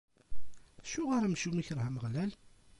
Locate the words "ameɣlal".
1.87-2.31